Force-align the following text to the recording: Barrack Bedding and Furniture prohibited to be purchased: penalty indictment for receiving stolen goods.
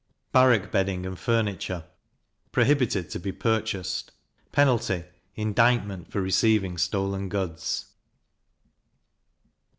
Barrack 0.31 0.71
Bedding 0.71 1.05
and 1.05 1.19
Furniture 1.19 1.85
prohibited 2.51 3.11
to 3.11 3.19
be 3.19 3.31
purchased: 3.31 4.11
penalty 4.51 5.03
indictment 5.35 6.11
for 6.11 6.23
receiving 6.23 6.79
stolen 6.79 7.29
goods. 7.29 7.85